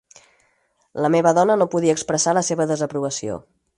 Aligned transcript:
La 1.05 1.11
meva 1.15 1.33
dona 1.39 1.57
no 1.63 1.67
podia 1.75 1.95
expressar 1.99 2.33
la 2.39 2.47
seva 2.49 2.67
desaprovació. 2.73 3.39